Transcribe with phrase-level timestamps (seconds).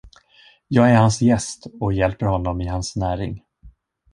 [0.67, 3.43] Jag är hans gäst och hjälper honom i hans näring.